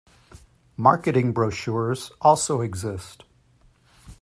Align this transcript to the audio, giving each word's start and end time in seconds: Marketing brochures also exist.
Marketing 0.77 1.31
brochures 1.31 2.11
also 2.21 2.61
exist. 2.61 3.23